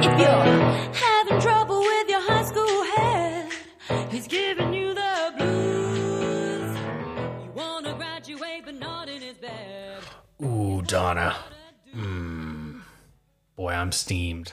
[0.00, 0.44] If you're
[0.92, 3.52] having trouble with your high school head,
[4.10, 6.78] he's giving you the blues.
[7.44, 10.02] You wanna graduate, but not in his bed.
[10.42, 11.36] Ooh, Donna.
[11.94, 12.80] Mm.
[13.54, 14.52] Boy, I'm steamed.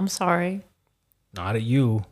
[0.00, 0.62] I'm sorry.
[1.34, 2.06] Not at you,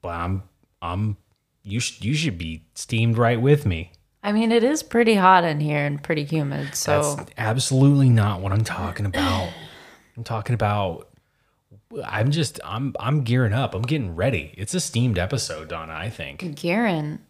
[0.00, 0.42] but I'm
[0.82, 1.16] I'm
[1.62, 3.92] you should you should be steamed right with me.
[4.24, 6.74] I mean, it is pretty hot in here and pretty humid.
[6.74, 9.50] So That's absolutely not what I'm talking about.
[10.16, 11.10] I'm talking about
[12.04, 13.72] I'm just I'm I'm gearing up.
[13.72, 14.52] I'm getting ready.
[14.58, 16.56] It's a steamed episode, Donna, I think.
[16.56, 17.20] Gearing.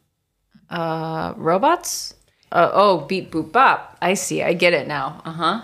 [0.71, 2.15] uh, robots.
[2.51, 3.99] Uh, oh, beep boop bop.
[4.01, 4.43] I see.
[4.43, 5.21] I get it now.
[5.27, 5.63] Uh huh.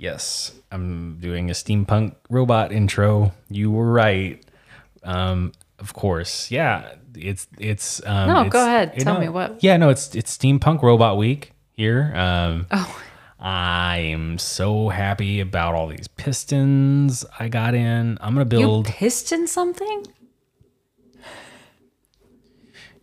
[0.00, 3.32] Yes, I'm doing a steampunk robot intro.
[3.50, 4.42] You were right.
[5.04, 6.94] Um, of course, yeah.
[7.14, 8.00] It's it's.
[8.06, 8.92] Um, No, it's- go ahead.
[8.96, 12.12] you Tell know- me what- Yeah, no, it's it's steampunk robot week here.
[12.16, 13.02] Um, Oh,
[13.44, 18.16] I'm so happy about all these pistons I got in.
[18.22, 18.86] I'm gonna you build.
[18.86, 20.06] piston something?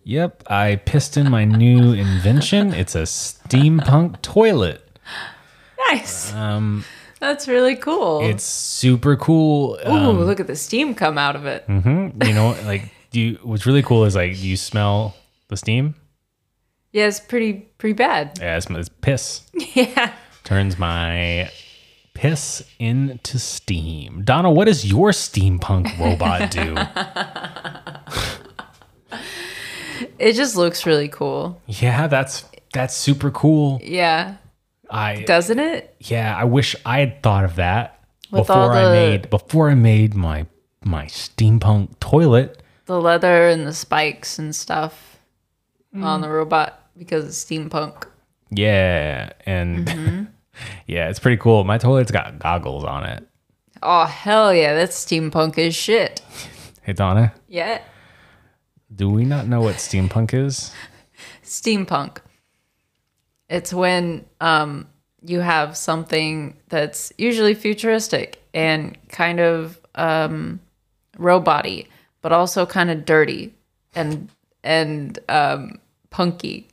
[0.03, 2.73] Yep, I piston my new invention.
[2.73, 4.86] It's a steampunk toilet.
[5.89, 6.33] Nice.
[6.33, 6.83] Um,
[7.19, 8.21] That's really cool.
[8.23, 9.77] It's super cool.
[9.87, 11.65] Ooh, Um, look at the steam come out of it.
[11.67, 13.39] you know, like, do you?
[13.43, 15.15] What's really cool is like, do you smell
[15.49, 15.95] the steam?
[16.91, 18.37] Yeah, it's pretty pretty bad.
[18.39, 19.41] Yeah, it's, it's piss.
[19.75, 20.13] Yeah.
[20.43, 21.51] Turns my
[22.13, 24.23] piss into steam.
[24.23, 26.75] Donna, what does your steampunk robot do?
[30.19, 31.61] It just looks really cool.
[31.67, 33.79] yeah, that's that's super cool.
[33.83, 34.35] Yeah.
[34.89, 35.95] I Doesn't it?
[35.99, 37.99] yeah, I wish I had thought of that
[38.31, 40.45] With before I made before I made my
[40.83, 42.61] my steampunk toilet.
[42.85, 45.19] The leather and the spikes and stuff
[45.95, 46.03] Mm.
[46.03, 48.07] on the robot because it's steampunk.
[48.49, 50.23] Yeah, and Mm-hmm.
[50.85, 51.63] yeah, it's pretty cool.
[51.63, 53.27] My toilet's got goggles on it.
[53.83, 56.21] Oh hell yeah, that's steampunk as shit.
[56.83, 57.81] Hey Donna, Yeah.
[58.95, 60.71] do we not know what steampunk is?
[61.43, 62.19] Steampunk.
[63.49, 64.87] It's when um
[65.23, 70.59] you have something that's usually futuristic and kind of um
[71.17, 71.85] robot-y,
[72.21, 73.53] but also kind of dirty
[73.95, 74.29] and
[74.63, 76.67] and um punky.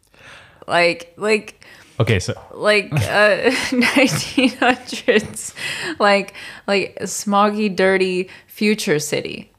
[0.67, 1.65] Like like
[2.01, 2.97] Okay, so like uh
[3.71, 5.55] 1900s
[6.01, 6.35] like
[6.67, 9.51] like smoggy dirty future city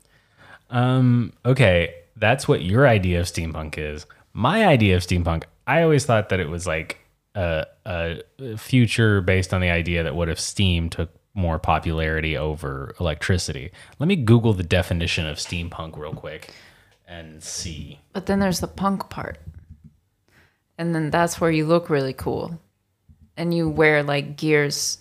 [0.70, 4.06] Um, okay, that's what your idea of steampunk is.
[4.34, 6.98] My idea of steampunk, I always thought that it was like
[7.36, 12.96] a, a future based on the idea that what if steam took more popularity over
[13.00, 13.72] electricity?
[14.00, 16.54] Let me Google the definition of steampunk real quick
[17.08, 18.00] and see.
[18.14, 19.38] but then there's the punk part
[20.78, 22.60] and then that's where you look really cool
[23.38, 24.98] and you wear like gears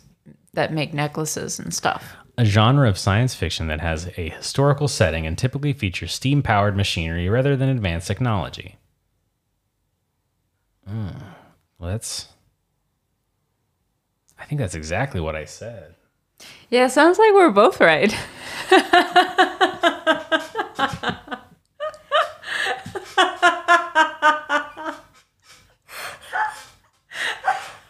[0.52, 5.26] that make necklaces and stuff A genre of science fiction that has a historical setting
[5.26, 8.76] and typically features steam powered machinery rather than advanced technology.
[10.90, 11.22] Mm,
[11.84, 12.28] well, that's.
[14.38, 15.94] I think that's exactly what I said.
[16.70, 18.14] yeah sounds like we're both right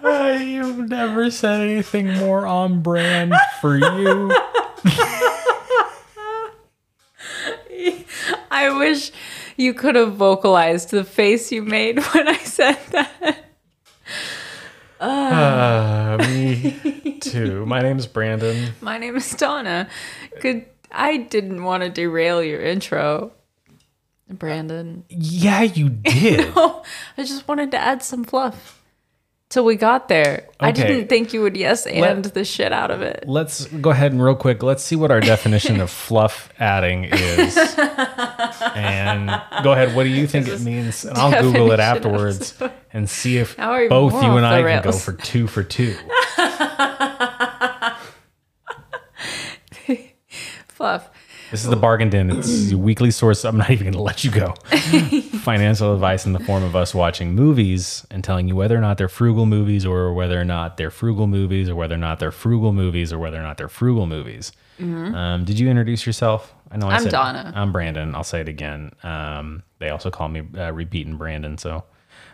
[0.02, 4.32] uh, You've never said anything more on brand for you.
[8.50, 9.10] i wish
[9.56, 13.43] you could have vocalized the face you made when i said that
[15.08, 17.66] Uh, me too.
[17.66, 18.72] My name's Brandon.
[18.80, 19.88] my name is donna
[20.40, 23.32] could i didn't want to derail your intro
[24.30, 26.52] brandon Yeah, you did.
[26.56, 26.82] Oh,
[27.18, 28.82] I just wanted to add some fluff
[29.54, 30.48] till we got there.
[30.58, 33.22] I didn't think you would yes and the shit out of it.
[33.26, 34.64] Let's go ahead and real quick.
[34.64, 37.56] Let's see what our definition of fluff adding is.
[38.74, 39.30] And
[39.62, 39.94] go ahead.
[39.94, 41.04] What do you think it means?
[41.04, 42.60] And I'll Google it afterwards
[42.92, 45.96] and see if both you and I the can go for two for two.
[50.66, 51.10] Fluff.
[51.50, 52.30] This is the Bargain Den.
[52.30, 53.44] It's your weekly source.
[53.44, 54.52] I'm not even going to let you go.
[55.42, 58.98] Financial advice in the form of us watching movies and telling you whether or not
[58.98, 62.32] they're frugal movies or whether or not they're frugal movies or whether or not they're
[62.32, 64.52] frugal movies or whether or not they're frugal movies.
[64.80, 66.52] Um, did you introduce yourself?
[66.72, 66.96] I know I Mm-hmm.
[66.96, 67.52] I'm said Donna.
[67.54, 68.14] I'm Brandon.
[68.16, 68.90] I'll say it again.
[69.04, 71.84] Um, they also call me uh, repeating Brandon, so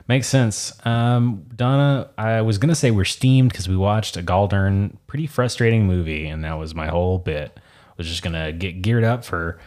[0.09, 0.73] makes sense.
[0.87, 5.87] Um, Donna, I was gonna say we're steamed because we watched a Galdern pretty frustrating
[5.87, 7.61] movie, and that was my whole bit.
[8.01, 9.59] Was just gonna get geared up for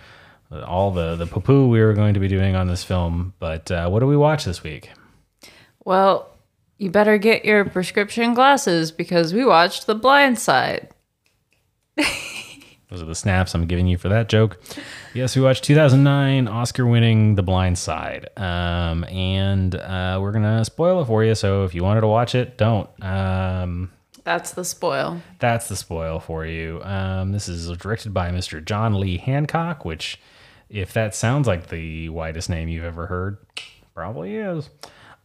[0.66, 3.34] all the the poo we were going to be doing on this film.
[3.38, 4.90] But uh, what do we watch this week?
[5.86, 6.30] Well,
[6.80, 10.90] you better get your prescription glasses because we watched The Blind Side.
[11.96, 14.60] Those are the snaps I'm giving you for that joke.
[15.14, 21.06] Yes, we watched 2009 Oscar-winning The Blind Side, um, and uh, we're gonna spoil it
[21.06, 21.36] for you.
[21.36, 22.90] So if you wanted to watch it, don't.
[23.04, 23.92] Um,
[24.24, 25.22] That's the spoil.
[25.40, 26.82] that's the spoil for you.
[26.84, 28.64] Um, this is directed by Mr.
[28.64, 30.20] John Lee Hancock, which,
[30.70, 33.38] if that sounds like the whitest name you've ever heard,
[33.94, 34.70] probably is.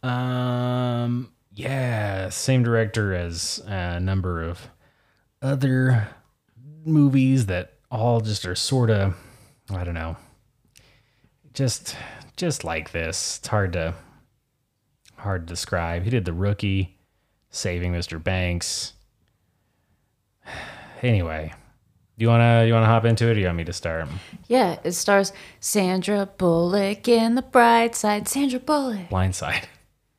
[0.03, 4.67] Um, yeah, same director as a number of
[5.41, 6.09] other
[6.85, 9.15] movies that all just are sort of,
[9.69, 10.17] I don't know,
[11.53, 11.95] just
[12.37, 13.37] just like this.
[13.39, 13.93] It's hard to
[15.17, 16.03] hard to describe.
[16.03, 16.98] He did The Rookie,
[17.49, 18.21] Saving Mr.
[18.23, 18.93] Banks.
[21.01, 21.53] Anyway,
[22.17, 24.09] do you wanna you wanna hop into it, or you want me to start?
[24.47, 25.31] Yeah, it stars
[25.61, 28.27] Sandra Bullock in The Bright Side.
[28.27, 29.07] Sandra Bullock.
[29.09, 29.63] Blindside.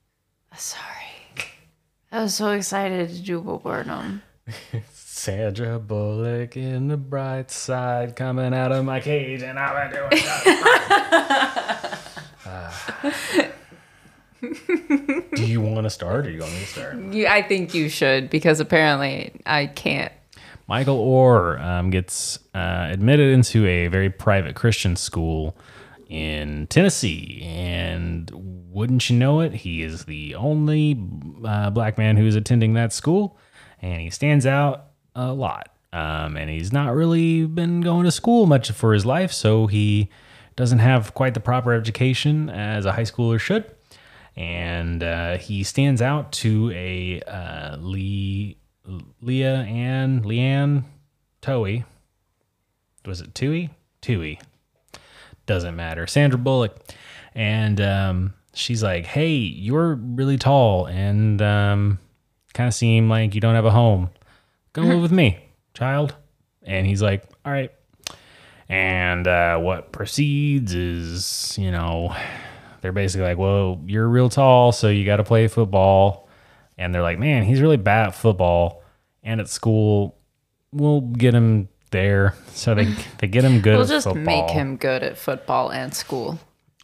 [0.56, 0.86] Sorry.
[2.10, 4.22] I was so excited to do Bo Burnham.
[4.94, 10.08] Sandra Bullock in the bright side, coming out of my cage, and I'm doing
[12.44, 13.52] that.
[14.40, 16.96] Do you want to start, or do you want me to start?
[17.12, 20.12] You, I think you should because apparently I can't.
[20.66, 25.56] Michael Oher um, gets uh, admitted into a very private Christian school
[26.08, 28.30] in Tennessee, and
[28.70, 31.00] wouldn't you know it, he is the only
[31.44, 33.36] uh, black man who is attending that school,
[33.82, 35.68] and he stands out a lot.
[35.92, 40.08] Um, and he's not really been going to school much for his life, so he
[40.54, 43.64] doesn't have quite the proper education as a high schooler should.
[44.36, 48.56] And uh, he stands out to a uh, Lee,
[49.20, 50.84] Leah Ann, Leigh Anne
[51.42, 51.84] Toey.
[53.04, 53.70] Was it Tuohy?
[54.02, 54.40] Tuohy.
[55.46, 56.06] Doesn't matter.
[56.06, 56.76] Sandra Bullock.
[57.34, 61.98] And um, she's like, hey, you're really tall and um,
[62.54, 64.10] kind of seem like you don't have a home.
[64.72, 65.38] Go live with me,
[65.74, 66.14] child.
[66.62, 67.72] And he's like, all right.
[68.68, 72.14] And uh, what proceeds is, you know,
[72.80, 76.28] they're basically like, well, you're real tall, so you got to play football.
[76.78, 78.82] And they're like, man, he's really bad at football
[79.22, 80.16] and at school.
[80.72, 82.34] We'll get him there.
[82.52, 84.22] So they, they get him good We'll at just football.
[84.24, 86.38] make him good at football and school.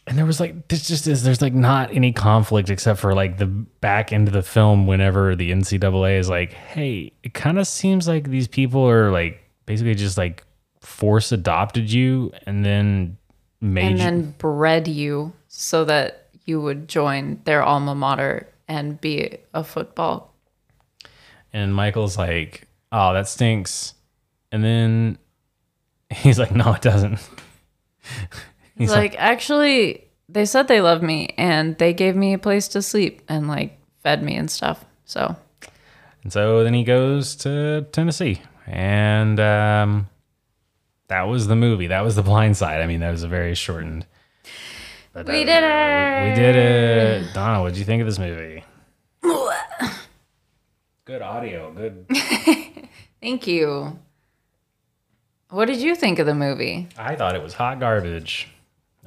[0.07, 3.37] And there was like, this just is, there's like not any conflict except for like
[3.37, 7.67] the back end of the film whenever the NCAA is like, hey, it kind of
[7.67, 10.43] seems like these people are like basically just like
[10.79, 13.17] force adopted you and then
[13.59, 14.03] made And you.
[14.05, 20.35] then bred you so that you would join their alma mater and be a football.
[21.51, 23.95] and Michael's like, oh, that stinks.
[24.51, 25.17] And then
[26.11, 27.19] he's like, no, it doesn't.
[28.77, 32.83] He's like, actually, they said they love me and they gave me a place to
[32.83, 34.85] sleep and like fed me and stuff.
[35.05, 35.35] So
[36.21, 38.43] And so then he goes to Tennessee.
[38.67, 40.09] And um,
[41.07, 41.87] that was the movie.
[41.87, 42.81] That was The Blind Side.
[42.81, 44.05] I mean, that was a very shortened.
[45.13, 46.29] But that We did it!
[46.29, 47.33] We did it.
[47.33, 48.63] Donna, what did you think of this movie?
[51.05, 51.71] Good audio.
[51.71, 52.05] Good.
[53.21, 53.97] thank you.
[55.49, 56.89] What did you think of the movie?
[56.97, 58.49] I thought it was hot garbage.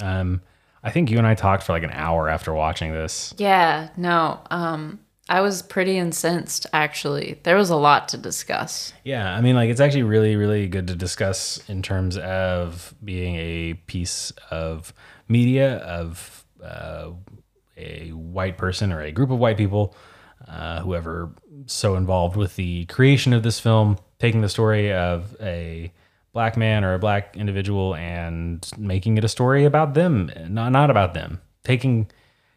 [0.01, 0.41] Um,
[0.83, 3.35] I think you and I talked for like an hour after watching this.
[3.37, 4.41] Yeah, no.
[4.51, 7.39] Um, I was pretty incensed actually.
[7.45, 8.93] There was a lot to discuss.
[9.05, 13.37] Yeah, I mean, like it's actually really, really good to discuss in terms of being
[13.37, 14.93] a piece of
[15.29, 17.11] media of uh,
[17.77, 19.95] a white person or a group of white people,
[20.49, 21.31] uh, whoever
[21.67, 25.93] so involved with the creation of this film, taking the story of a
[26.33, 30.91] black man or a black individual and making it a story about them, not not
[30.91, 31.41] about them.
[31.65, 32.11] Taking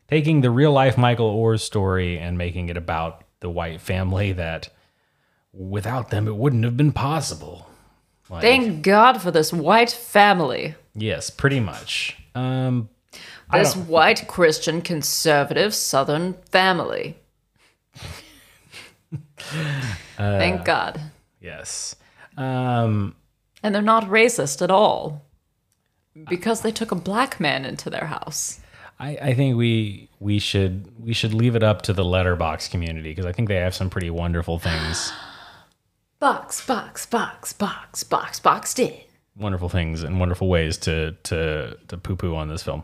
[0.07, 4.69] taking the real life Michael Oher's story and making it about the white family that
[5.51, 7.67] without them it wouldn't have been possible.
[8.29, 10.75] Like, Thank God for this white family.
[10.95, 12.17] yes, pretty much.
[12.35, 12.89] Um,
[13.51, 17.17] This white Christian conservative Southern family.
[20.17, 21.01] Uh, Thank God.
[21.41, 21.95] yes.
[22.37, 23.15] Um,
[23.61, 25.21] And they're not racist at all.
[26.29, 28.59] Because they took a black man into their house.
[28.99, 33.09] I, I think we we should we should leave it up to the Letterboxd community
[33.11, 35.11] because I think they have some pretty wonderful things,
[36.19, 38.93] Box, box, box, box, box, boxed in.
[39.35, 42.83] wonderful things and wonderful ways to to to poo poo on this film.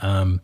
[0.00, 0.40] Um,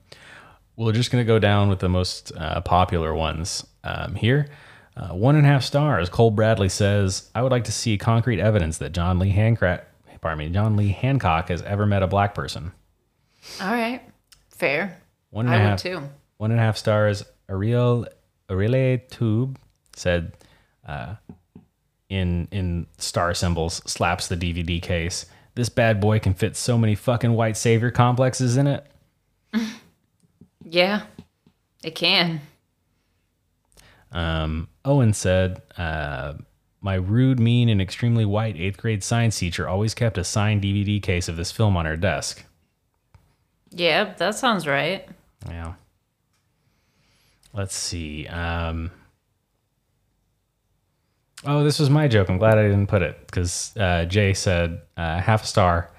[0.77, 4.49] we're just gonna go down with the most uh, popular ones um, here.
[4.97, 6.09] Uh, one and a half stars.
[6.09, 9.85] Cole Bradley says, "I would like to see concrete evidence that John Lee Hancock
[10.21, 12.73] pardon me, John Lee Hancock has ever met a black person.
[13.61, 14.01] All right.
[14.65, 14.97] Fair.
[15.31, 16.03] One and a I would half- too.
[16.39, 17.23] One and a half stars.
[17.51, 18.07] Ariel
[18.49, 19.59] Aurelie Tube
[19.95, 20.33] said,
[20.89, 21.17] uh,
[22.09, 25.27] in in star symbols, slaps the DVD case.
[25.55, 28.87] This bad boy can fit so many fucking white savior complexes in it.
[30.67, 31.03] Yeah.
[31.85, 32.41] It can.
[34.13, 36.35] Um, Owen said, uh,
[36.81, 41.03] "My rude, mean, and extremely white eighth grade science teacher always kept a signed DVD
[41.03, 42.45] case of this film on her desk."
[43.75, 45.07] Yeah, that sounds right.
[45.49, 45.75] Yeah.
[47.53, 48.27] Let's see.
[48.27, 48.91] Um,
[51.45, 52.29] oh, this was my joke.
[52.29, 55.91] I'm glad I didn't put it because uh, Jay said uh, half a star.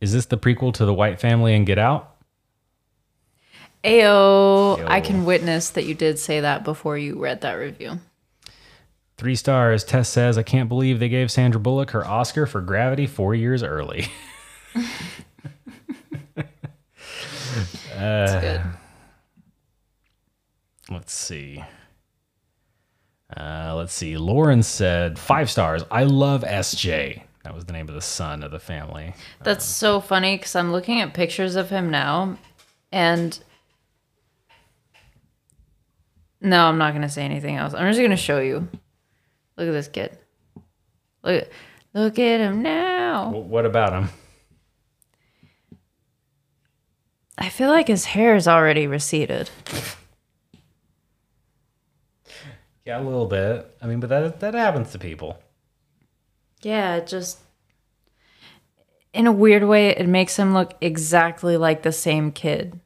[0.00, 2.14] Is this the prequel to The White Family and Get Out?
[3.84, 7.98] Ayo, I can witness that you did say that before you read that review.
[9.16, 9.82] Three stars.
[9.84, 13.62] Tess says, I can't believe they gave Sandra Bullock her Oscar for Gravity four years
[13.62, 14.06] early.
[17.60, 18.40] It's Uh,
[20.88, 20.97] good.
[21.08, 21.64] Let's see.
[23.34, 24.18] Uh, let's see.
[24.18, 25.82] Lauren said, five stars.
[25.90, 27.22] I love SJ.
[27.44, 29.14] That was the name of the son of the family.
[29.42, 32.36] That's so funny because I'm looking at pictures of him now,
[32.92, 33.38] and
[36.42, 37.72] no, I'm not gonna say anything else.
[37.72, 38.68] I'm just gonna show you.
[39.56, 40.18] Look at this kid.
[41.24, 41.48] Look, at-
[41.94, 43.30] look at him now.
[43.30, 44.10] What about him?
[47.38, 49.48] I feel like his hair is already receded.
[52.88, 53.76] Yeah, a little bit.
[53.82, 55.38] I mean, but that that happens to people.
[56.62, 57.38] Yeah, it just
[59.12, 62.80] in a weird way, it makes him look exactly like the same kid.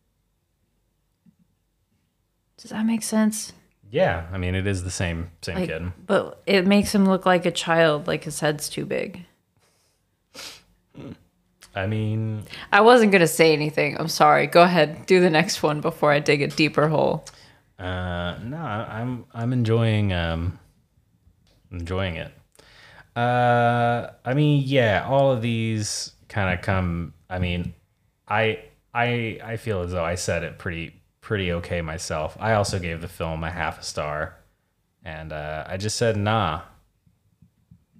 [2.56, 3.52] Does that make sense?
[3.92, 5.92] Yeah, I mean, it is the same same Like, kid.
[6.04, 9.24] but it makes him look like a child, like his head's too big.
[11.76, 12.42] I mean,
[12.72, 13.96] I wasn't gonna say anything.
[14.00, 14.48] I'm sorry.
[14.48, 17.24] Go ahead, do the next one before I dig a deeper hole.
[17.82, 20.58] Uh, no, I'm I'm enjoying um
[21.70, 22.32] enjoying it.
[23.16, 27.14] Uh, I mean, yeah, all of these kind of come.
[27.28, 27.74] I mean,
[28.28, 28.60] I
[28.94, 32.36] I I feel as though I said it pretty pretty okay myself.
[32.40, 34.36] I also gave the film a half a star,
[35.04, 36.62] and uh, I just said nah,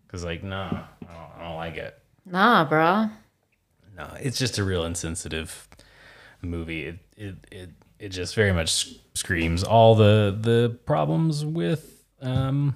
[0.06, 1.98] because like nah, I don't, I don't like it.
[2.24, 3.10] Nah, bruh.
[3.96, 5.68] No, it's just a real insensitive
[6.40, 6.86] movie.
[6.86, 7.70] It it it,
[8.02, 12.74] it just very much screams all the the problems with um,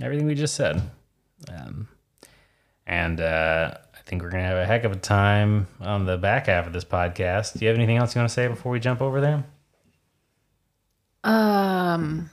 [0.00, 0.80] everything we just said.
[1.54, 1.88] Um,
[2.86, 6.46] and uh, I think we're gonna have a heck of a time on the back
[6.46, 7.58] half of this podcast.
[7.58, 9.44] Do you have anything else you want to say before we jump over there?
[11.22, 12.30] Um.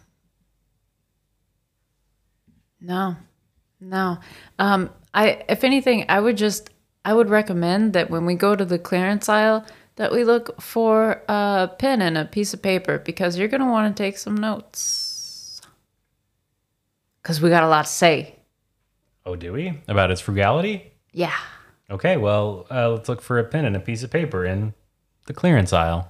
[2.80, 3.18] No,
[3.82, 4.18] no.
[4.58, 4.92] Um.
[5.14, 6.70] I, if anything, I would just,
[7.04, 9.66] I would recommend that when we go to the clearance aisle,
[10.00, 13.96] that we look for a pen and a piece of paper because you're gonna want
[13.96, 15.62] to take some notes.
[17.22, 18.38] Cause we got a lot to say.
[19.26, 20.94] Oh, do we about its frugality?
[21.12, 21.36] Yeah.
[21.92, 24.74] Okay, well, uh, let's look for a pen and a piece of paper in
[25.26, 26.10] the clearance aisle.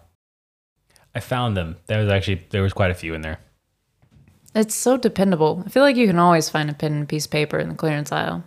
[1.15, 1.77] I found them.
[1.87, 3.39] There was actually there was quite a few in there.
[4.53, 5.63] It's so dependable.
[5.65, 7.69] I feel like you can always find a pen and a piece of paper in
[7.69, 8.43] the clearance aisle.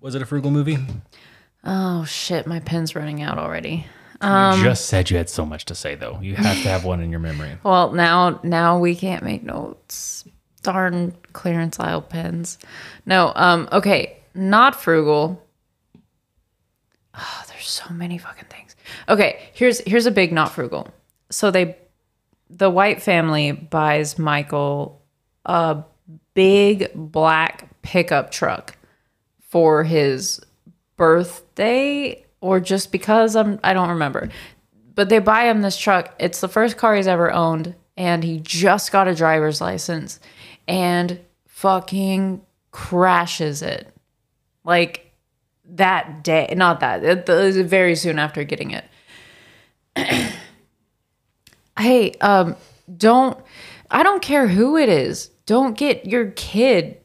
[0.00, 0.78] Was it a frugal movie?
[1.62, 3.86] Oh shit, my pen's running out already.
[4.22, 6.18] You just said you had so much to say, though.
[6.20, 7.58] You have to have one in your memory.
[7.64, 10.24] Well, now now we can't make notes.
[10.62, 12.58] Darn clearance aisle pens.
[13.04, 15.44] No, um, okay, not frugal.
[17.14, 18.76] Oh, there's so many fucking things.
[19.08, 20.88] Okay, here's here's a big not frugal.
[21.30, 21.76] So they
[22.48, 25.02] the white family buys Michael
[25.44, 25.82] a
[26.34, 28.76] big black pickup truck
[29.40, 30.40] for his
[30.96, 34.28] birthday or just because I'm I don't remember.
[34.94, 36.14] But they buy him this truck.
[36.18, 40.20] It's the first car he's ever owned and he just got a driver's license
[40.68, 43.94] and fucking crashes it.
[44.64, 45.12] Like
[45.64, 47.02] that day, not that.
[47.02, 48.84] It, it was very soon after getting it.
[51.78, 52.56] hey, um
[52.94, 53.38] don't
[53.90, 55.28] I don't care who it is.
[55.46, 56.98] Don't get your kid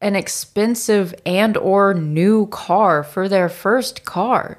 [0.00, 4.58] an expensive and or new car for their first car.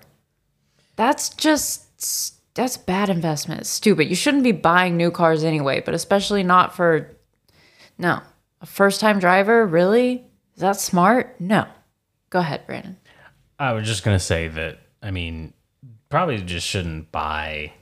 [0.98, 3.62] That's just that's bad investment.
[3.62, 4.10] It's stupid.
[4.10, 7.16] You shouldn't be buying new cars anyway, but especially not for
[7.98, 8.22] no.
[8.60, 10.26] A first-time driver, really?
[10.56, 11.40] Is that smart?
[11.40, 11.68] No.
[12.32, 12.98] Go ahead, Brandon.
[13.60, 14.80] I was just gonna say that.
[15.02, 15.54] I mean,
[16.10, 17.74] probably just shouldn't buy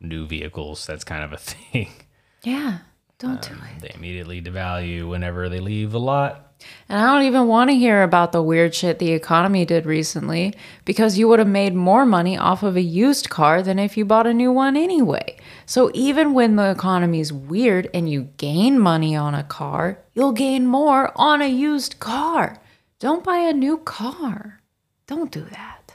[0.00, 0.86] new vehicles.
[0.86, 1.90] That's kind of a thing.
[2.42, 2.78] Yeah.
[3.18, 3.82] Don't do um, it.
[3.82, 6.49] They immediately devalue whenever they leave the lot,
[6.88, 10.54] And I don't even want to hear about the weird shit the economy did recently
[10.84, 14.04] because you would have made more money off of a used car than if you
[14.04, 15.36] bought a new one anyway.
[15.66, 20.66] So even when the economy's weird and you gain money on a car, you'll gain
[20.66, 22.56] more on a used car.
[22.98, 24.60] Don't buy a new car.
[25.06, 25.94] Don't do that.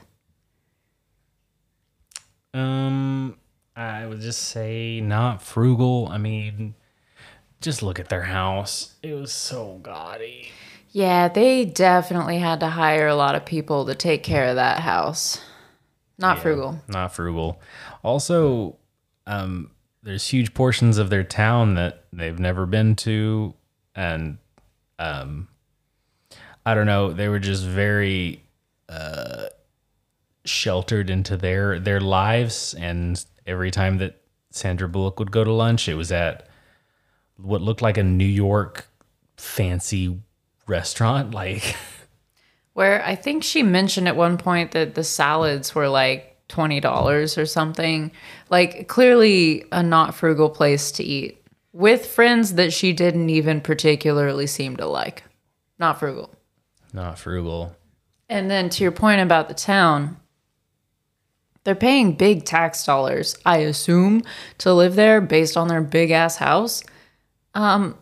[2.52, 3.36] Um,
[3.76, 6.08] I would just say not frugal.
[6.10, 6.74] I mean,
[7.60, 8.94] just look at their house.
[9.02, 10.50] It was so gaudy.
[10.96, 14.78] Yeah, they definitely had to hire a lot of people to take care of that
[14.78, 15.38] house.
[16.16, 16.80] Not frugal.
[16.88, 17.60] Not frugal.
[18.02, 18.78] Also,
[19.26, 19.72] um,
[20.02, 23.52] there's huge portions of their town that they've never been to,
[23.94, 24.38] and
[24.98, 25.48] um,
[26.64, 27.12] I don't know.
[27.12, 28.42] They were just very
[28.88, 29.48] uh,
[30.46, 35.90] sheltered into their their lives, and every time that Sandra Bullock would go to lunch,
[35.90, 36.48] it was at
[37.36, 38.88] what looked like a New York
[39.36, 40.22] fancy
[40.66, 41.76] restaurant, like.
[42.72, 47.46] Where I think she mentioned at one point that the salads were like $20 or
[47.46, 48.12] something.
[48.50, 51.42] Like, clearly a not frugal place to eat
[51.72, 55.24] with friends that she didn't even particularly seem to like.
[55.78, 56.34] Not frugal.
[56.92, 57.76] Not frugal.
[58.28, 60.16] And then to your point about the town,
[61.64, 64.22] they're paying big tax dollars, I assume,
[64.58, 66.82] to live there based on their big ass house.
[67.54, 67.98] Um,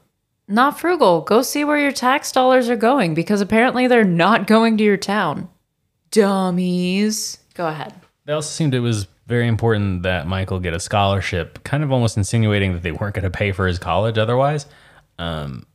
[0.48, 1.22] not frugal.
[1.22, 4.96] Go see where your tax dollars are going because apparently they're not going to your
[4.96, 5.48] town.
[6.10, 7.38] Dummies.
[7.54, 7.94] Go ahead.
[8.24, 12.16] They also seemed it was very important that Michael get a scholarship, kind of almost
[12.16, 14.66] insinuating that they weren't going to pay for his college otherwise.
[15.18, 15.66] Um,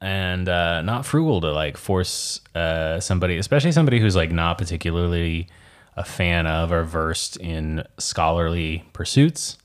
[0.00, 5.48] and uh, not frugal to like force uh, somebody, especially somebody who's like not particularly
[5.96, 9.58] a fan of or versed in scholarly pursuits,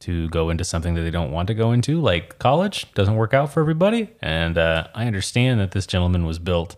[0.00, 2.92] to go into something that they don't want to go into, like college.
[2.94, 4.10] Doesn't work out for everybody.
[4.22, 6.76] And uh, I understand that this gentleman was built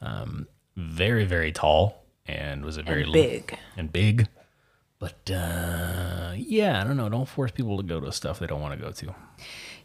[0.00, 0.46] um,
[0.76, 3.58] very, very tall and was a very And big.
[3.76, 4.28] and big.
[4.98, 7.08] But uh, yeah, I don't know.
[7.08, 9.14] Don't force people to go to stuff they don't want to go to.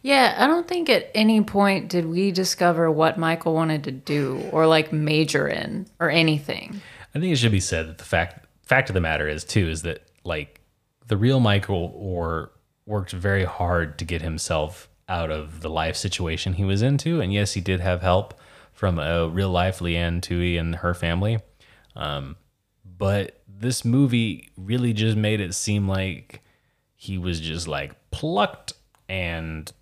[0.02, 4.48] Yeah, I don't think at any point did we discover what Michael wanted to do
[4.50, 6.80] or like major in or anything.
[7.14, 9.68] I think it should be said that the fact fact of the matter is too
[9.68, 10.60] is that like
[11.08, 12.48] the real Michael Oher
[12.90, 17.32] worked very hard to get himself out of the life situation he was into, and
[17.32, 18.38] yes, he did have help
[18.72, 21.38] from a real life Leigh Anne Tuohy and her family.
[21.96, 22.36] Um,
[22.84, 26.42] but this movie really just made it seem like
[26.94, 28.72] he was just like plucked
[29.08, 29.72] and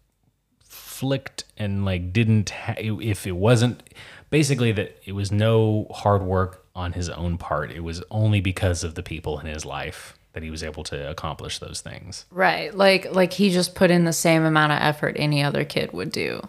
[0.61, 3.83] flicked and like didn't ha- if it wasn't
[4.31, 7.71] basically that it was no hard work on his own part.
[7.71, 11.11] It was only because of the people in his life that he was able to
[11.11, 12.72] accomplish those things Right.
[12.72, 16.12] Like like he just put in the same amount of effort any other kid would
[16.12, 16.40] do.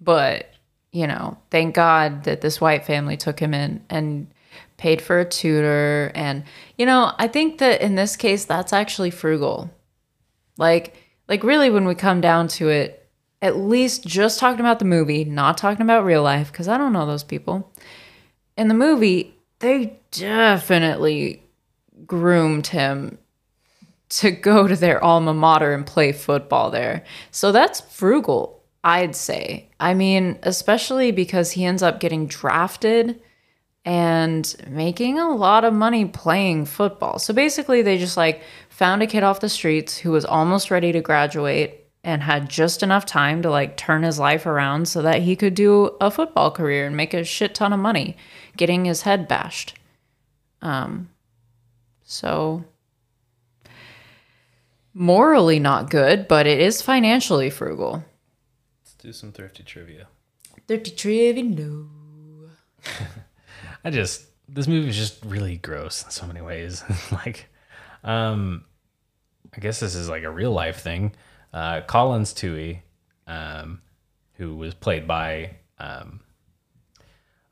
[0.00, 0.50] But,
[0.92, 4.26] you know, thank God that this white family took him in and
[4.76, 6.44] paid for a tutor and
[6.76, 9.70] you know, I think that in this case that's actually frugal.
[10.58, 13.08] Like like really when we come down to it,
[13.40, 16.92] at least just talking about the movie, not talking about real life because I don't
[16.92, 17.72] know those people.
[18.58, 21.42] In the movie, they definitely
[22.06, 23.18] groomed him
[24.10, 27.04] to go to their alma mater and play football there.
[27.30, 29.68] So that's frugal, I'd say.
[29.78, 33.20] I mean, especially because he ends up getting drafted
[33.84, 37.18] and making a lot of money playing football.
[37.18, 40.92] So basically, they just like found a kid off the streets who was almost ready
[40.92, 45.22] to graduate and had just enough time to like turn his life around so that
[45.22, 48.16] he could do a football career and make a shit ton of money
[48.56, 49.74] getting his head bashed.
[50.62, 51.10] Um
[52.04, 52.64] so
[54.98, 58.04] morally not good, but it is financially frugal.
[58.82, 60.08] let's do some thrifty trivia
[60.66, 61.88] Thrifty trivia, no.
[63.84, 66.82] I just this movie is just really gross in so many ways.
[67.12, 67.48] like,
[68.02, 68.64] um,
[69.54, 71.14] I guess this is like a real life thing.
[71.52, 72.80] Uh, Collins Tuohy,
[73.26, 73.80] um,
[74.34, 76.20] who was played by um,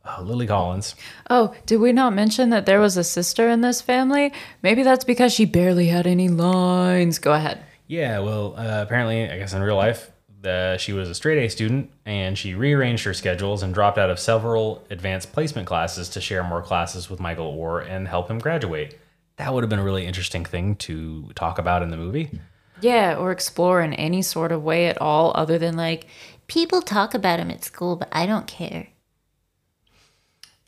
[0.07, 0.95] oh, Lily Collins.
[1.31, 4.33] Oh, did we not mention that there was a sister in this family?
[4.63, 7.19] Maybe that's because she barely had any lines.
[7.19, 7.63] Go ahead.
[7.87, 10.11] Yeah, well, uh, apparently, I guess in real life,
[10.43, 14.11] the, she was a straight A student and she rearranged her schedules and dropped out
[14.11, 18.39] of several advanced placement classes to share more classes with Michael Oher and help him
[18.39, 18.99] graduate.
[19.37, 22.41] That would have been a really interesting thing to talk about in the movie.
[22.81, 26.07] Yeah, or explore in any sort of way at all other than like,
[26.47, 28.89] People talk about him at school, but I don't care.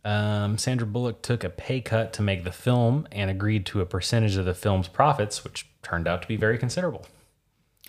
[0.04, 3.86] Um, Sandra Bullock took a pay cut to make the film and agreed to a
[3.86, 7.06] percentage of the film's profits, which turned out to be very considerable.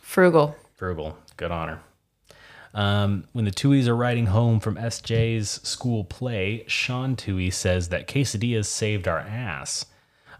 [0.02, 0.56] frugal.
[0.76, 1.82] Frugal, good on her.
[2.74, 8.08] Um, when the Tuohys are riding home from SJ's school play, Sean Tuohy says that
[8.08, 9.86] quesadillas saved our ass.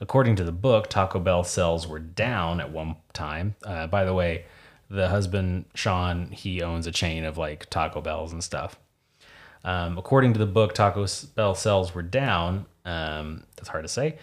[0.02, 3.56] According to the book, Taco Bell sales were down at one time.
[3.66, 4.46] Uh, by the way,
[4.90, 8.80] the husband, Sean, he owns a chain of like Taco Bells and stuff.
[9.64, 12.66] Um, according to the book, Taco Bell sales were down.
[12.86, 14.18] Um, that's hard to say.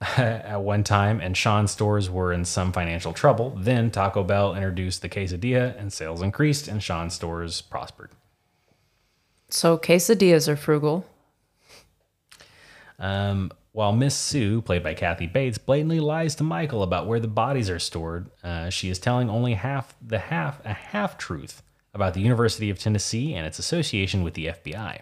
[0.16, 3.54] at one time, and Sean's stores were in some financial trouble.
[3.58, 8.10] Then Taco Bell introduced the quesadilla, and sales increased, and Sean's stores prospered.
[9.50, 11.04] So quesadillas are frugal.
[12.98, 17.28] Um, while Miss Sue, played by Kathy Bates, blatantly lies to Michael about where the
[17.28, 21.62] bodies are stored, uh, she is telling only half the half a half truth
[21.94, 25.00] about the University of Tennessee and its association with the FBI.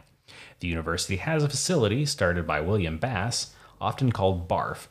[0.61, 4.89] The university has a facility started by William Bass, often called BARF.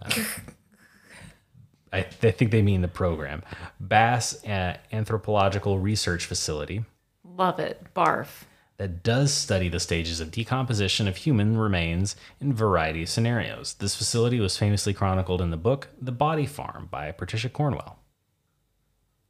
[0.00, 0.10] Uh,
[1.92, 3.42] I, I think they mean the program,
[3.80, 6.84] Bass uh, Anthropological Research Facility
[7.24, 7.82] Love it.
[7.94, 8.44] Barf.
[8.78, 13.74] that does study the stages of decomposition of human remains in a variety of scenarios.
[13.74, 17.97] This facility was famously chronicled in the book The Body Farm by Patricia Cornwell.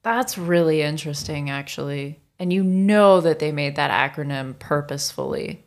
[0.09, 2.19] That's really interesting, actually.
[2.39, 5.67] And you know that they made that acronym purposefully.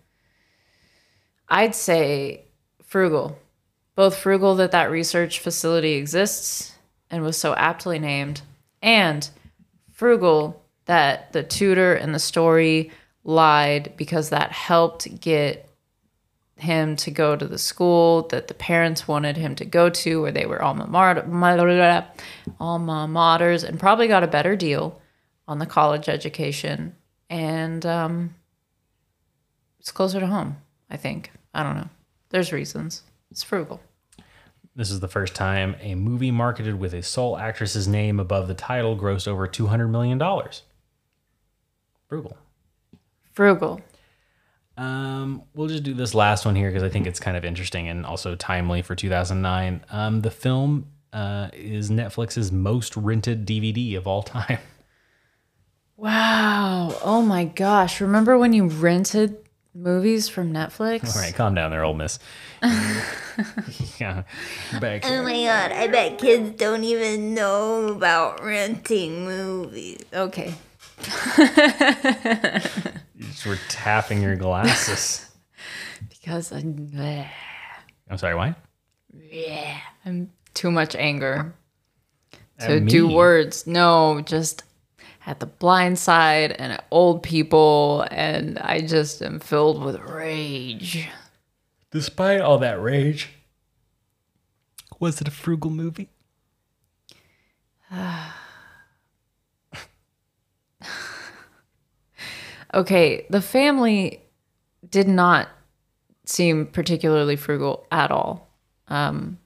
[1.48, 2.46] I'd say
[2.84, 3.38] frugal.
[3.94, 6.74] Both frugal that that research facility exists
[7.12, 8.42] and was so aptly named,
[8.82, 9.30] and
[9.92, 12.90] frugal that the tutor in the story
[13.24, 15.70] lied because that helped get
[16.62, 20.32] him to go to the school that the parents wanted him to go to, where
[20.32, 21.26] they were alma mater,
[22.60, 25.02] alma maters, and probably got a better deal
[25.48, 26.96] on the college education.
[27.30, 28.36] And um,
[29.80, 30.58] it's closer to home,
[30.90, 31.32] I think.
[31.54, 31.90] I don't know.
[32.30, 33.02] There's reasons.
[33.32, 33.82] It's frugal.
[34.76, 38.54] This is the first time a movie marketed with a sole actress's name above the
[38.54, 40.20] title grossed over $200 million.
[42.08, 42.38] Frugal.
[43.34, 43.82] Frugal.
[44.82, 47.88] Um, we'll just do this last one here because I think it's kind of interesting
[47.88, 49.86] and also timely for 2009.
[49.92, 54.58] Um, the film uh, is Netflix's most rented DVD of all time.
[55.98, 56.98] Wow.
[57.04, 58.02] Oh my gosh.
[58.02, 59.38] Remember when you rented
[59.76, 61.16] movies from Netflix?
[61.16, 62.18] All right, calm down there, old miss.
[64.00, 64.24] yeah,
[64.80, 65.04] back.
[65.06, 70.00] Oh my god, I bet kids don't even know about renting movies.
[70.12, 70.56] Okay.
[73.22, 75.28] You just were tapping your glasses.
[76.10, 77.28] Because I, bleh.
[78.10, 78.56] I'm sorry, why?
[79.32, 81.54] yeah, I'm too much anger
[82.58, 83.68] At to do words.
[83.68, 84.64] No, just
[85.28, 91.08] at the blind side and at old people, and I just am filled with rage.
[91.92, 93.30] Despite all that rage,
[95.00, 96.10] was it a frugal movie?
[102.74, 104.22] Okay, the family
[104.90, 105.50] did not
[106.26, 108.50] seem particularly frugal at all.
[108.88, 109.38] Um,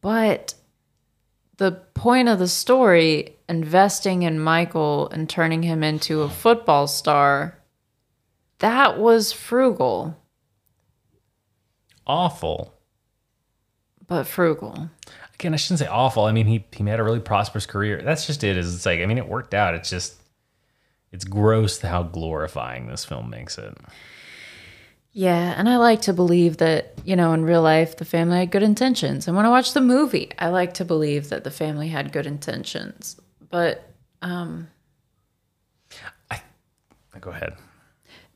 [0.00, 0.54] but
[1.56, 7.58] the point of the story, investing in Michael and turning him into a football star,
[8.58, 10.16] that was frugal,
[12.06, 12.74] Awful.
[14.06, 14.90] but frugal.
[15.34, 16.24] Again, I shouldn't say awful.
[16.24, 18.02] I mean, he he had a really prosperous career.
[18.02, 18.56] That's just it.
[18.56, 19.74] Is it's like I mean, it worked out.
[19.74, 20.14] It's just
[21.14, 23.78] it's gross how glorifying this film makes it.
[25.12, 28.50] Yeah, and I like to believe that, you know, in real life, the family had
[28.50, 29.28] good intentions.
[29.28, 32.26] And when I watch the movie, I like to believe that the family had good
[32.26, 33.20] intentions.
[33.48, 33.88] But
[34.22, 34.68] um
[36.32, 36.40] I
[37.20, 37.54] Go ahead.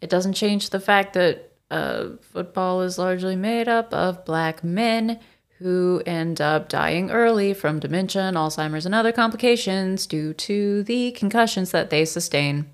[0.00, 5.18] it doesn't change the fact that uh, football is largely made up of black men
[5.58, 11.10] who end up dying early from dementia and Alzheimer's and other complications due to the
[11.12, 12.70] concussions that they sustain.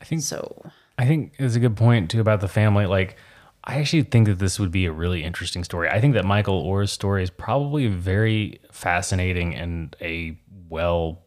[0.00, 2.86] I think So, I think it's a good point too about the family.
[2.86, 3.16] Like,
[3.64, 5.88] I actually think that this would be a really interesting story.
[5.88, 11.22] I think that Michael Oher's story is probably very fascinating and a well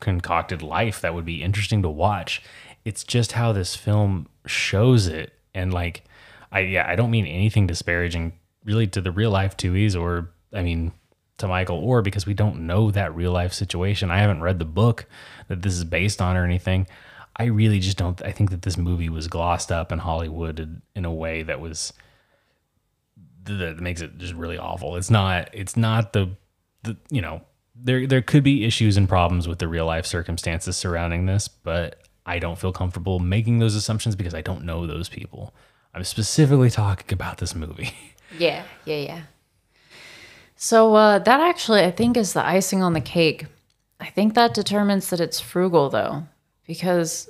[0.00, 2.42] concocted life that would be interesting to watch.
[2.84, 6.02] It's just how this film shows it, and like,
[6.50, 8.32] I yeah, I don't mean anything disparaging
[8.64, 10.92] really to the real life Tuohys or I mean
[11.38, 14.10] to Michael Oher because we don't know that real life situation.
[14.10, 15.06] I haven't read the book
[15.48, 16.86] that this is based on or anything.
[17.36, 18.20] I really just don't.
[18.22, 21.60] I think that this movie was glossed up in Hollywood in- in a way that
[21.60, 21.92] was
[23.44, 24.96] that makes it just really awful.
[24.96, 25.48] It's not.
[25.52, 26.36] It's not the
[26.82, 27.42] the you know
[27.74, 32.02] there there could be issues and problems with the real life circumstances surrounding this, but
[32.26, 35.54] I don't feel comfortable making those assumptions because I don't know those people.
[35.94, 37.92] I'm specifically talking about this movie.
[38.38, 39.22] yeah, yeah, yeah.
[40.56, 43.46] So, uh, that actually, I think, is the icing on the cake.
[44.00, 46.24] I think that determines that it's frugal, though.
[46.66, 47.28] because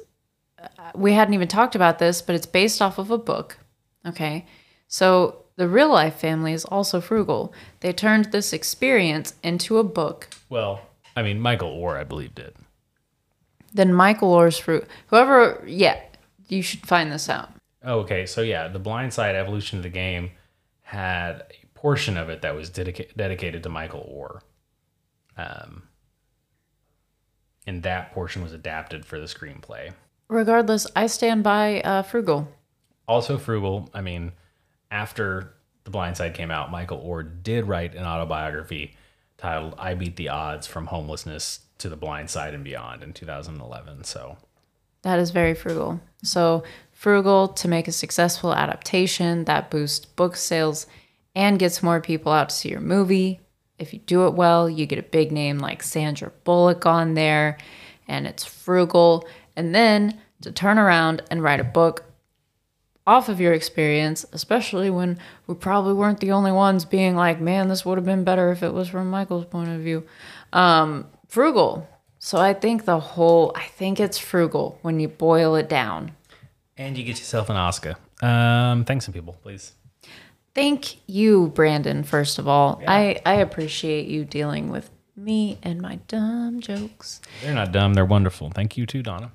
[0.60, 3.58] uh, we hadn't even talked about this, but it's based off of a book.
[4.06, 4.46] Okay.
[4.88, 7.52] So the real life family is also frugal.
[7.80, 10.28] They turned this experience into a book.
[10.48, 10.80] Well,
[11.16, 12.54] I mean, Michael Oher, I believe, did.
[13.72, 14.86] Then Michael Oher's fruit.
[15.08, 15.98] Whoever, yeah,
[16.48, 17.50] you should find this out.
[17.82, 18.26] Oh, okay.
[18.26, 20.30] So yeah, the Blind Side evolution of the game
[20.92, 24.42] had a portion of it that was dedica- dedicated to Michael Oher.
[25.42, 25.84] Um,
[27.66, 29.94] and that portion was adapted for the screenplay.
[30.28, 32.46] Regardless, I stand by uh, frugal.
[33.08, 33.88] Also, frugal.
[33.94, 34.32] I mean,
[34.90, 38.94] after The Blind Side came out, Michael Oher did write an autobiography
[39.38, 44.04] titled "I Beat the Odds: From Homelessness to the Blind Side and Beyond" in 2011.
[44.04, 44.36] So
[45.02, 46.02] That is very frugal.
[46.22, 46.64] So,
[47.02, 50.86] frugal to make a successful adaptation that boosts book sales
[51.34, 53.40] and gets more people out to see your movie.
[53.76, 57.58] If you do it well, you get a big name like Sandra Bullock on there,
[58.06, 59.26] and it's frugal.
[59.56, 62.04] And then to turn around and write a book
[63.04, 67.66] off of your experience, especially when we probably weren't the only ones being like, man,
[67.66, 70.06] this would have been better if it was from Michael's point of view.
[70.52, 71.88] Um, frugal.
[72.20, 76.12] So I think the whole, I think it's frugal when you boil it down.
[76.76, 77.96] And you get yourself an Oscar.
[78.22, 79.72] Um, thanks some people, please.
[80.54, 82.82] Thank you, Brandon, first of all.
[82.86, 87.20] I, I appreciate you dealing with me and my dumb jokes.
[87.42, 87.94] They're not dumb.
[87.94, 88.50] They're wonderful.
[88.50, 89.32] Thank you too, Donna.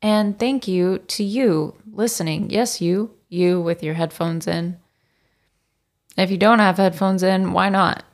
[0.00, 2.50] And thank you to you listening.
[2.50, 4.78] Yes, you, you with your headphones in.
[6.16, 8.04] If you don't have headphones in, why not?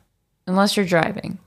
[0.47, 1.39] Unless you're driving.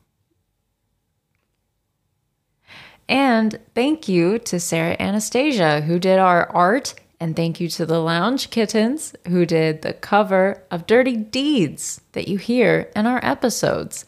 [3.10, 6.94] And thank you to Sara Anastasia, who did our art.
[7.24, 12.28] And thank you to the Lounge Kittens, who did the cover of Dirty Deeds that
[12.28, 14.04] you hear in our episodes.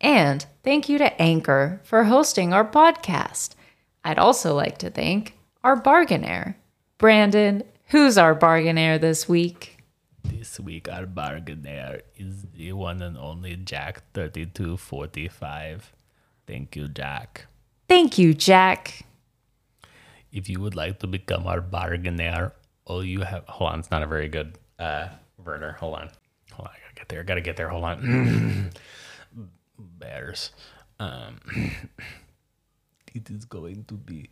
[0.00, 3.56] And thank you to Anchor for hosting our podcast.
[4.04, 6.54] I'd also like to thank our bargainaire,
[6.98, 7.64] Brandon.
[7.86, 9.82] Who's our bargainaire this week?
[10.22, 15.92] This week, our bargainer is the one and only Jack thirty two forty five.
[16.46, 17.46] Thank you, Jack.
[17.88, 19.04] Thank you, Jack.
[20.32, 22.52] If you would like to become our bargainer,
[22.84, 25.08] all you have hold on, it's not a very good uh
[25.44, 25.72] Werner.
[25.72, 26.10] Hold on.
[26.52, 27.24] Hold on, I gotta get there.
[27.24, 27.68] Gotta get there.
[27.68, 28.70] Hold on.
[29.78, 30.50] Bears.
[30.98, 31.40] Um
[33.14, 34.30] it is going to be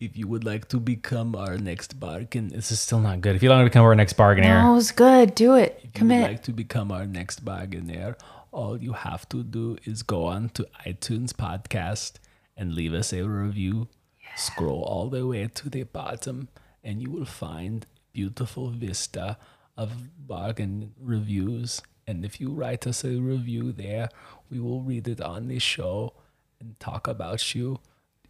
[0.00, 2.48] if you would like to become our next bargain.
[2.48, 3.36] This is still not good.
[3.36, 4.62] If you want to become our next bargainer.
[4.64, 5.34] Oh, it's good.
[5.34, 5.80] Do it.
[5.82, 8.16] If you would like to become our next bargainer,
[8.52, 12.14] all you have to do is go on to iTunes podcast
[12.56, 13.88] and leave us a review.
[14.36, 16.48] Scroll all the way to the bottom
[16.84, 19.38] and you will find beautiful vista
[19.76, 19.92] of
[20.26, 21.82] bargain reviews.
[22.06, 24.08] And if you write us a review there,
[24.50, 26.14] we will read it on the show
[26.60, 27.80] and talk about you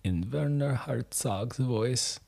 [0.02, 2.20] in Werner Herzog's voice.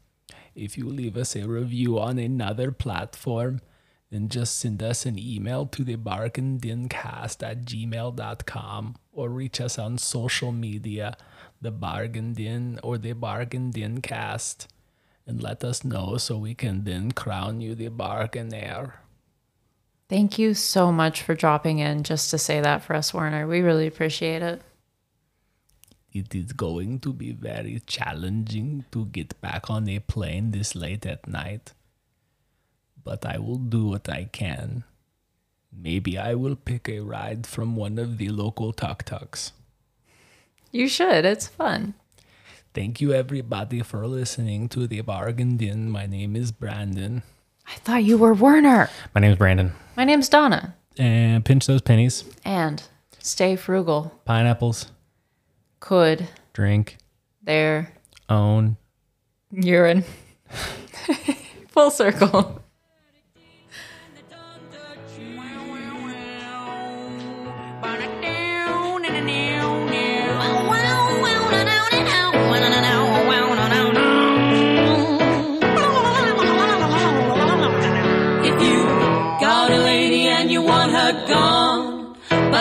[0.54, 3.60] If you leave us a review on another platform,
[4.10, 9.98] then just send us an email to the bargaindencast at gmail.com or reach us on
[9.98, 11.16] social media,
[11.60, 14.68] the Bargain Den or the Bargain Den Cast,
[15.26, 19.00] and let us know so we can then crown you the bargainer.
[20.08, 23.46] Thank you so much for dropping in just to say that for us, Werner.
[23.46, 24.62] We really appreciate it.
[26.12, 31.04] It is going to be very challenging to get back on a plane this late
[31.04, 31.74] at night,
[33.04, 34.84] but I will do what I can.
[35.70, 39.52] Maybe I will pick a ride from one of the local tuk tuks.
[40.70, 41.24] You should.
[41.24, 41.94] It's fun.
[42.74, 45.90] Thank you, everybody, for listening to the Bargain Den.
[45.90, 47.22] My name is Brandon.
[47.66, 48.90] I thought you were Werner.
[49.14, 49.72] My name is Brandon.
[49.96, 50.74] My name's Donna.
[50.98, 52.24] And pinch those pennies.
[52.44, 52.82] And
[53.18, 54.20] stay frugal.
[54.26, 54.90] Pineapples.
[55.80, 56.28] Could.
[56.52, 56.98] Drink.
[57.42, 57.92] Their.
[58.28, 58.76] Own.
[59.50, 60.04] Urine.
[61.68, 62.57] Full circle.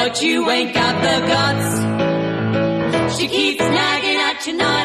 [0.08, 4.77] But you ain't got the guts, she keeps nagging at you night